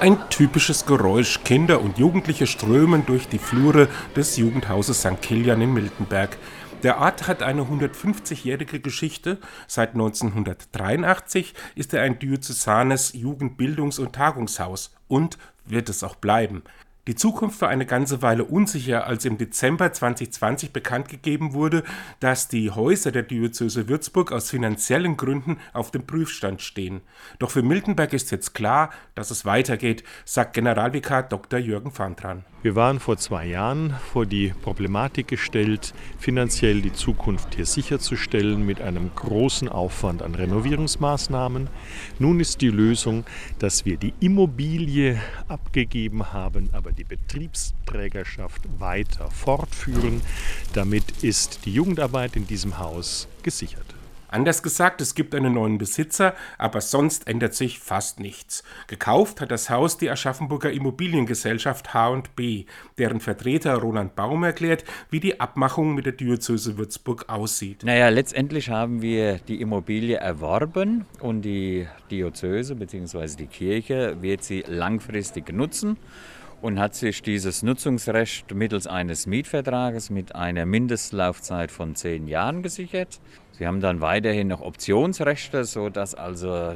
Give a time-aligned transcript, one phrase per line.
[0.00, 1.44] Ein typisches Geräusch.
[1.44, 5.20] Kinder und Jugendliche strömen durch die Flure des Jugendhauses St.
[5.22, 6.36] Kilian in Miltenberg.
[6.82, 9.38] Der Ort hat eine 150-jährige Geschichte.
[9.66, 16.62] Seit 1983 ist er ein diözesanes Jugendbildungs- und Tagungshaus und wird es auch bleiben.
[17.06, 21.84] Die Zukunft war eine ganze Weile unsicher, als im Dezember 2020 bekannt gegeben wurde,
[22.18, 27.02] dass die Häuser der Diözese Würzburg aus finanziellen Gründen auf dem Prüfstand stehen.
[27.38, 31.58] Doch für Miltenberg ist jetzt klar, dass es weitergeht, sagt Generalvikar Dr.
[31.58, 32.46] Jürgen Fandran.
[32.64, 38.80] Wir waren vor zwei Jahren vor die Problematik gestellt, finanziell die Zukunft hier sicherzustellen mit
[38.80, 41.68] einem großen Aufwand an Renovierungsmaßnahmen.
[42.18, 43.24] Nun ist die Lösung,
[43.58, 50.22] dass wir die Immobilie abgegeben haben, aber die Betriebsträgerschaft weiter fortführen.
[50.72, 53.94] Damit ist die Jugendarbeit in diesem Haus gesichert.
[54.34, 58.64] Anders gesagt, es gibt einen neuen Besitzer, aber sonst ändert sich fast nichts.
[58.88, 62.64] Gekauft hat das Haus die Aschaffenburger Immobiliengesellschaft H&B,
[62.98, 67.84] deren Vertreter Roland Baum erklärt, wie die Abmachung mit der Diözese Würzburg aussieht.
[67.84, 73.36] Naja, letztendlich haben wir die Immobilie erworben und die Diözese bzw.
[73.38, 75.96] die Kirche wird sie langfristig nutzen
[76.64, 83.20] und hat sich dieses Nutzungsrecht mittels eines Mietvertrages mit einer Mindestlaufzeit von zehn Jahren gesichert.
[83.52, 86.72] Sie haben dann weiterhin noch Optionsrechte, sodass also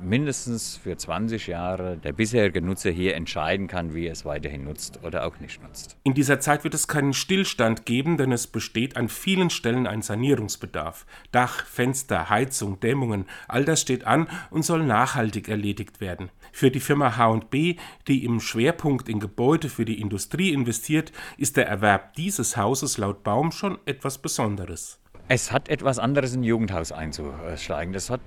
[0.00, 5.00] mindestens für 20 Jahre der bisherige Nutzer hier entscheiden kann, wie er es weiterhin nutzt
[5.02, 5.96] oder auch nicht nutzt.
[6.04, 10.02] In dieser Zeit wird es keinen Stillstand geben, denn es besteht an vielen Stellen ein
[10.02, 11.06] Sanierungsbedarf.
[11.32, 16.30] Dach, Fenster, Heizung, Dämmungen, all das steht an und soll nachhaltig erledigt werden.
[16.52, 17.76] Für die Firma H&B,
[18.08, 23.24] die im Schwerpunkt in Gebäude für die Industrie investiert, ist der Erwerb dieses Hauses laut
[23.24, 25.00] Baum schon etwas Besonderes.
[25.26, 27.94] Es hat etwas anderes in ein Jugendhaus einzusteigen.
[27.94, 28.20] Das hat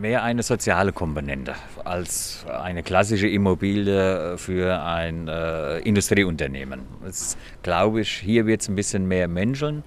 [0.00, 6.80] mehr eine soziale Komponente als eine klassische Immobilie für ein äh, Industrieunternehmen.
[7.04, 9.84] Das glaube ich, hier wird es ein bisschen mehr menscheln.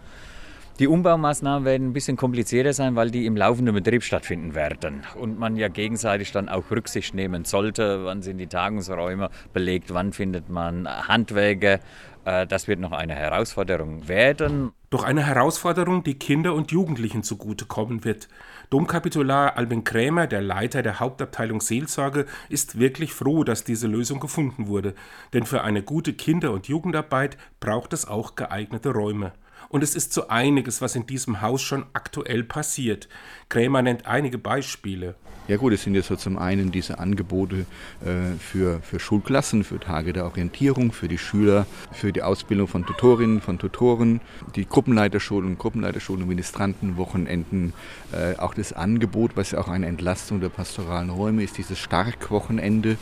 [0.81, 5.37] Die Umbaumaßnahmen werden ein bisschen komplizierter sein, weil die im laufenden Betrieb stattfinden werden und
[5.37, 10.49] man ja gegenseitig dann auch Rücksicht nehmen sollte, wann sind die Tagungsräume belegt, wann findet
[10.49, 11.81] man Handwerker.
[12.25, 14.71] Äh, das wird noch eine Herausforderung werden.
[14.89, 18.27] Doch eine Herausforderung, die Kinder und Jugendlichen zugutekommen wird.
[18.69, 24.67] Domkapitular Albin Krämer, der Leiter der Hauptabteilung Seelsorge, ist wirklich froh, dass diese Lösung gefunden
[24.67, 24.93] wurde.
[25.33, 29.33] Denn für eine gute Kinder- und Jugendarbeit braucht es auch geeignete Räume.
[29.69, 33.07] Und es ist so einiges, was in diesem Haus schon aktuell passiert.
[33.49, 35.15] Krämer nennt einige Beispiele.
[35.47, 37.65] Ja gut, es sind jetzt so zum einen diese Angebote
[38.05, 42.85] äh, für, für Schulklassen, für Tage der Orientierung, für die Schüler, für die Ausbildung von
[42.85, 44.21] Tutorinnen, von Tutoren,
[44.55, 47.73] die Gruppenleiterschulen, Gruppenleiterschulen, Ministranten, Wochenenden,
[48.13, 52.97] äh, auch das Angebot, was ja auch eine Entlastung der pastoralen Räume ist, dieses Starkwochenende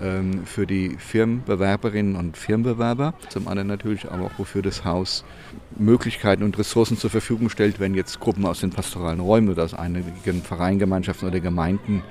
[0.00, 3.14] ähm, für die Firmenbewerberinnen und Firmenbewerber.
[3.28, 5.24] Zum anderen natürlich aber auch, wofür das Haus
[6.00, 9.74] Möglichkeiten und Ressourcen zur Verfügung stellt, wenn jetzt Gruppen aus den pastoralen Räumen oder aus
[9.74, 12.02] einigen Vereingemeinschaften oder Gemeinden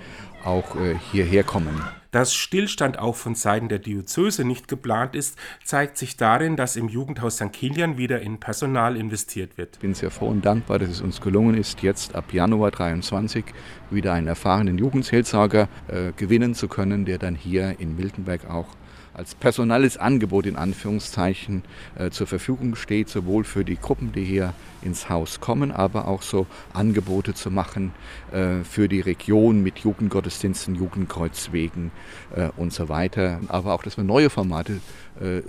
[0.46, 1.82] auch äh, hierher kommen.
[2.12, 6.88] Dass Stillstand auch von Seiten der Diözese nicht geplant ist, zeigt sich darin, dass im
[6.88, 7.52] Jugendhaus St.
[7.52, 9.78] Kilian wieder in Personal investiert wird.
[9.78, 13.44] Ich bin sehr froh und dankbar, dass es uns gelungen ist, jetzt ab Januar 23
[13.90, 18.68] wieder einen erfahrenen Jugendseelsorger äh, gewinnen zu können, der dann hier in Miltenberg auch
[19.14, 21.64] als personelles Angebot in Anführungszeichen
[21.96, 26.22] äh, zur Verfügung steht, sowohl für die Gruppen, die hier ins Haus kommen, aber auch
[26.22, 27.92] so Angebote zu machen
[28.32, 31.92] äh, für die Region mit Jugendgottesdiensten, Jugendkreuzwegen
[32.36, 33.42] äh, und so weiter.
[33.48, 34.80] Aber auch, dass wir neue Formate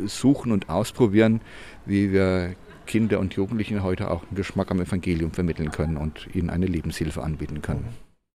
[0.06, 1.41] suchen und ausprobieren,
[1.87, 2.56] wie wir
[2.87, 7.22] Kinder und Jugendlichen heute auch einen Geschmack am Evangelium vermitteln können und ihnen eine Lebenshilfe
[7.22, 8.09] anbieten können.